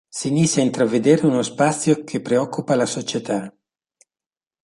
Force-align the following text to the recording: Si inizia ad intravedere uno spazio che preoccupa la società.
Si 0.17 0.29
inizia 0.29 0.61
ad 0.63 0.67
intravedere 0.69 1.27
uno 1.27 1.43
spazio 1.43 2.03
che 2.03 2.21
preoccupa 2.21 2.73
la 2.75 2.87
società. 2.87 3.55